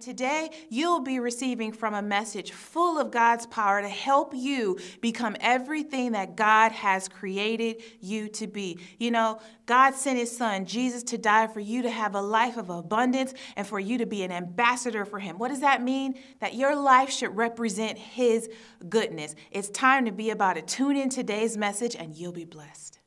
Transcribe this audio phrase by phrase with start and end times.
[0.00, 5.36] Today, you'll be receiving from a message full of God's power to help you become
[5.40, 8.78] everything that God has created you to be.
[8.98, 12.56] You know, God sent His Son, Jesus, to die for you to have a life
[12.56, 15.38] of abundance and for you to be an ambassador for Him.
[15.38, 16.14] What does that mean?
[16.40, 18.48] That your life should represent His
[18.88, 19.34] goodness.
[19.50, 20.66] It's time to be about it.
[20.66, 22.98] Tune in today's message and you'll be blessed.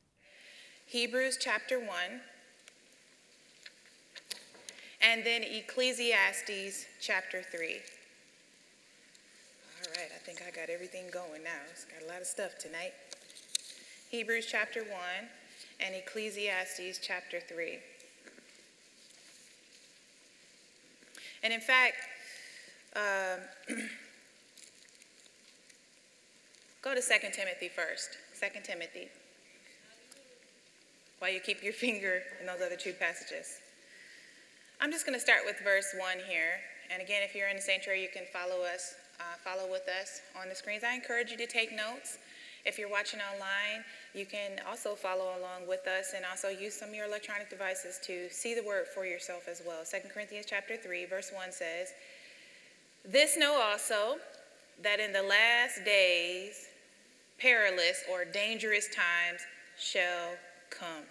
[0.86, 1.88] Hebrews chapter 1
[5.04, 7.76] and then Ecclesiastes chapter 3.
[9.82, 11.60] All right, I think I got everything going now.
[11.70, 12.94] It's got a lot of stuff tonight.
[14.10, 14.90] Hebrews chapter 1
[15.82, 17.80] and Ecclesiastes chapter 3.
[21.44, 21.98] And in fact,
[22.96, 23.42] um,
[26.82, 28.18] go to 2 Timothy first.
[28.40, 29.10] 2 Timothy.
[31.20, 33.60] While you keep your finger in those other two passages.
[34.84, 36.60] I'm just going to start with verse 1 here.
[36.92, 40.20] And again, if you're in the sanctuary, you can follow us, uh, follow with us
[40.38, 40.84] on the screens.
[40.84, 42.18] I encourage you to take notes.
[42.66, 46.90] If you're watching online, you can also follow along with us and also use some
[46.90, 49.84] of your electronic devices to see the word for yourself as well.
[49.90, 51.94] 2 Corinthians chapter 3, verse 1 says,
[53.06, 54.18] This know also
[54.82, 56.68] that in the last days
[57.40, 59.40] perilous or dangerous times
[59.80, 60.36] shall
[60.70, 61.06] come.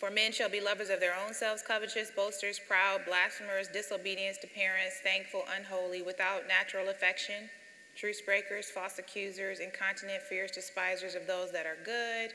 [0.00, 4.46] For men shall be lovers of their own selves, covetous, boasters, proud, blasphemers, disobedient to
[4.46, 7.50] parents, thankful, unholy, without natural affection,
[7.94, 12.30] truce breakers, false accusers, incontinent, fierce, despisers of those that are good,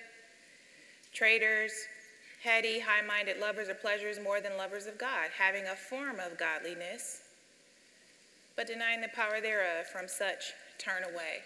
[1.12, 1.72] traitors,
[2.44, 6.38] heady, high minded lovers of pleasures more than lovers of God, having a form of
[6.38, 7.22] godliness,
[8.56, 11.42] but denying the power thereof, from such turn away.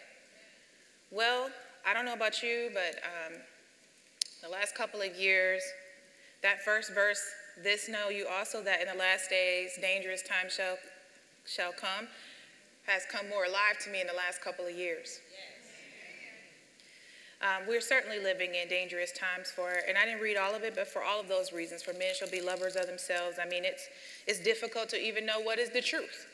[1.12, 1.50] Well,
[1.88, 3.40] I don't know about you, but um,
[4.44, 5.64] the last couple of years,
[6.42, 7.22] that first verse,
[7.64, 10.78] this know you also that in the last days dangerous times shall,
[11.46, 12.08] shall come,
[12.86, 15.20] has come more alive to me in the last couple of years.
[17.42, 20.76] Um, we're certainly living in dangerous times for, and I didn't read all of it,
[20.76, 23.38] but for all of those reasons, for men shall be lovers of themselves.
[23.42, 23.88] I mean, it's,
[24.28, 26.28] it's difficult to even know what is the truth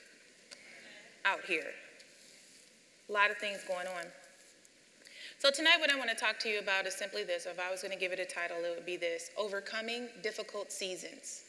[1.23, 1.71] out here.
[3.07, 4.05] A lot of things going on.
[5.37, 7.45] So, tonight, what I want to talk to you about is simply this.
[7.45, 10.71] If I was going to give it a title, it would be this Overcoming Difficult
[10.71, 11.43] Seasons.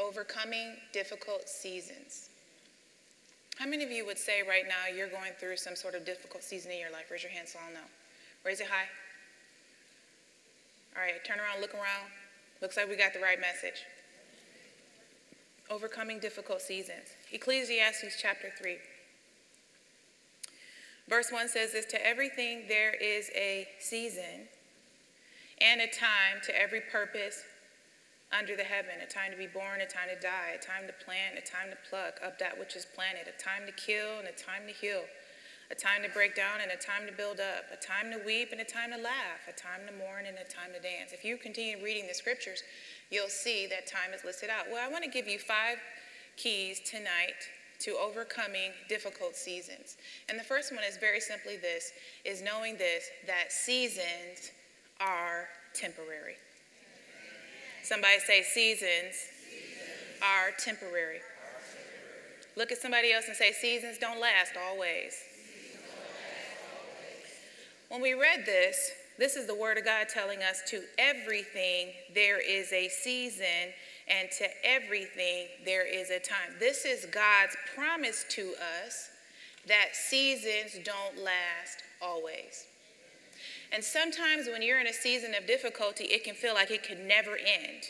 [0.00, 2.30] Overcoming Difficult Seasons.
[3.58, 6.44] How many of you would say right now you're going through some sort of difficult
[6.44, 7.10] season in your life?
[7.10, 7.86] Raise your hand so I'll know.
[8.44, 8.88] Raise it high.
[10.96, 12.08] All right, turn around, look around.
[12.62, 13.82] Looks like we got the right message.
[15.70, 17.08] Overcoming difficult seasons.
[17.32, 18.76] Ecclesiastes chapter 3.
[21.08, 24.48] Verse 1 says this To everything there is a season
[25.60, 27.42] and a time to every purpose
[28.32, 30.94] under the heaven a time to be born, a time to die, a time to
[31.04, 34.26] plant, a time to pluck up that which is planted, a time to kill and
[34.26, 35.04] a time to heal,
[35.70, 38.48] a time to break down and a time to build up, a time to weep
[38.52, 41.12] and a time to laugh, a time to mourn and a time to dance.
[41.12, 42.62] If you continue reading the scriptures,
[43.10, 44.66] you'll see that time is listed out.
[44.72, 45.76] Well, I want to give you five
[46.36, 47.36] keys tonight
[47.82, 49.96] to overcoming difficult seasons.
[50.28, 51.92] And the first one is very simply this
[52.24, 54.52] is knowing this that seasons
[55.00, 56.36] are temporary.
[57.82, 59.16] Somebody say seasons,
[60.22, 61.20] Are, temporary.
[62.56, 65.16] Look at somebody else and say seasons don't last always.
[67.88, 72.40] When we read this, this is the word of God telling us to everything there
[72.40, 73.74] is a season
[74.08, 76.54] and to everything there is a time.
[76.58, 78.54] This is God's promise to
[78.84, 79.10] us
[79.68, 82.66] that seasons don't last always.
[83.72, 87.06] And sometimes when you're in a season of difficulty, it can feel like it can
[87.06, 87.84] never end.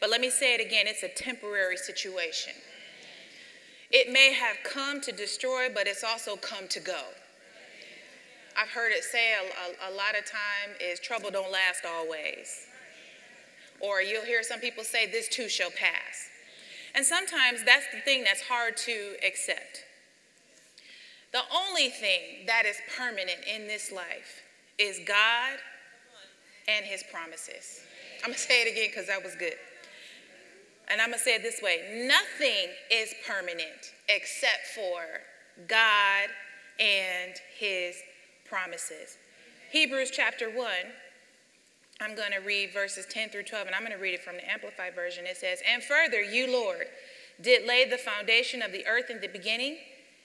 [0.00, 2.52] But let me say it again it's a temporary situation.
[3.90, 7.00] It may have come to destroy, but it's also come to go.
[8.56, 12.66] I've heard it say a, a, a lot of time is trouble don't last always.
[13.80, 16.28] Or you'll hear some people say, This too shall pass.
[16.94, 19.84] And sometimes that's the thing that's hard to accept.
[21.32, 24.42] The only thing that is permanent in this life
[24.78, 25.58] is God
[26.66, 27.82] and His promises.
[28.22, 29.54] I'm gonna say it again because that was good.
[30.90, 35.02] And I'm gonna say it this way nothing is permanent except for
[35.66, 36.30] God
[36.80, 37.96] and His
[38.44, 39.18] promises.
[39.70, 40.66] Hebrews chapter 1
[42.00, 44.36] I'm going to read verses 10 through 12, and I'm going to read it from
[44.36, 45.26] the Amplified Version.
[45.26, 46.86] It says, And further, you, Lord,
[47.40, 49.78] did lay the foundation of the earth in the beginning,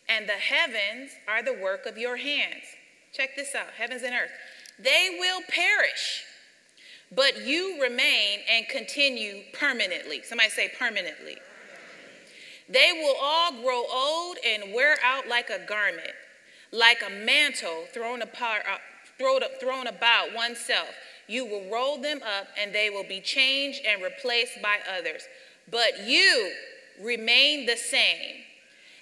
[0.08, 2.64] and the heavens are the work of your hands.
[3.12, 4.30] Check this out heavens and earth.
[4.78, 6.24] They will perish,
[7.12, 10.22] but you remain and continue permanently.
[10.22, 11.38] Somebody say permanently.
[12.70, 16.12] They will all grow old and wear out like a garment,
[16.72, 18.78] like a mantle thrown, apart, uh,
[19.18, 20.90] thrown, thrown about oneself.
[21.28, 25.24] You will roll them up and they will be changed and replaced by others.
[25.70, 26.52] But you
[27.02, 28.44] remain the same,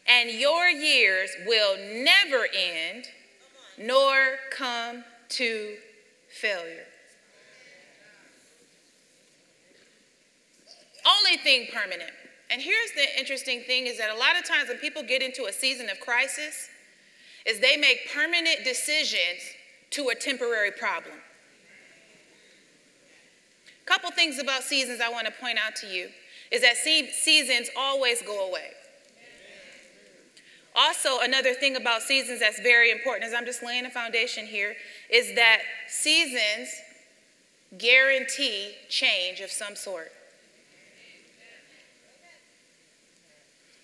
[0.08, 3.06] and your years will never end
[3.78, 5.76] nor come to
[6.30, 6.86] failure.
[11.06, 12.12] Only thing permanent.
[12.52, 15.46] And here's the interesting thing is that a lot of times when people get into
[15.46, 16.70] a season of crisis,
[17.46, 19.42] is they make permanent decisions
[19.92, 21.16] to a temporary problem.
[23.92, 26.08] Couple things about seasons I want to point out to you
[26.50, 28.70] is that seasons always go away.
[30.74, 34.78] Also, another thing about seasons that's very important, as I'm just laying a foundation here,
[35.12, 35.60] is that
[35.90, 36.70] seasons
[37.78, 40.14] guarantee change of some sort.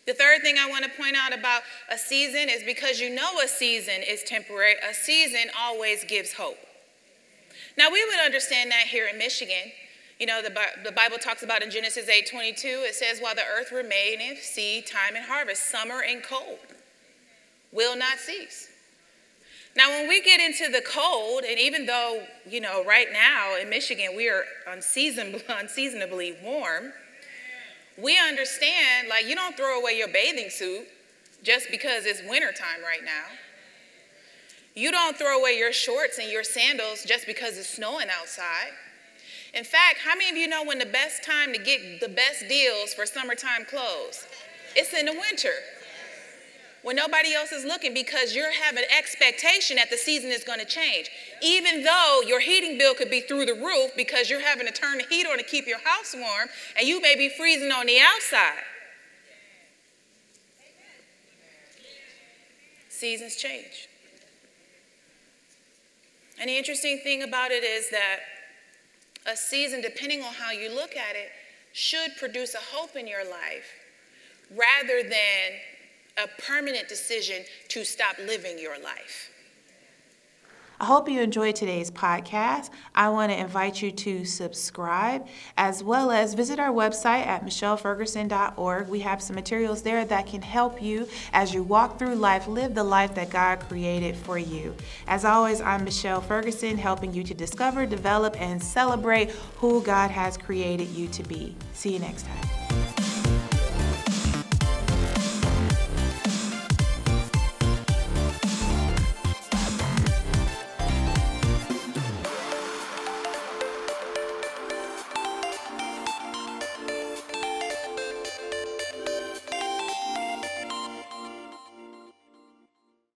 [0.06, 3.42] The third thing I want to point out about a season is because you know
[3.44, 6.60] a season is temporary, a season always gives hope.
[7.78, 9.74] Now, we would understand that here in Michigan.
[10.20, 13.44] You know, the, the Bible talks about in Genesis 8 22, it says, While the
[13.44, 16.58] earth remaineth, seed, time, and harvest, summer and cold
[17.72, 18.70] will not cease.
[19.76, 23.70] Now, when we get into the cold, and even though, you know, right now in
[23.70, 26.94] Michigan we are unseasonably, unseasonably warm,
[27.96, 30.88] we understand like you don't throw away your bathing suit
[31.44, 33.26] just because it's wintertime right now.
[34.74, 38.72] You don't throw away your shorts and your sandals just because it's snowing outside.
[39.58, 42.48] In fact, how many of you know when the best time to get the best
[42.48, 44.28] deals for summertime clothes?
[44.76, 45.54] It's in the winter
[46.84, 50.66] when nobody else is looking because you're having expectation that the season is going to
[50.66, 51.10] change.
[51.42, 55.00] Even though your heating bill could be through the roof because you're having to turn
[55.00, 57.98] the heat on to keep your house warm and you may be freezing on the
[58.00, 58.64] outside.
[62.90, 63.90] Seasons change.
[66.40, 68.20] And the interesting thing about it is that
[69.28, 71.30] a season, depending on how you look at it,
[71.74, 73.70] should produce a hope in your life
[74.52, 75.52] rather than
[76.18, 79.30] a permanent decision to stop living your life.
[80.80, 82.70] I hope you enjoyed today's podcast.
[82.94, 85.26] I want to invite you to subscribe
[85.58, 88.88] as well as visit our website at michelleferguson.org.
[88.88, 92.76] We have some materials there that can help you as you walk through life, live
[92.76, 94.76] the life that God created for you.
[95.08, 100.38] As always, I'm Michelle Ferguson, helping you to discover, develop, and celebrate who God has
[100.38, 101.56] created you to be.
[101.74, 102.77] See you next time.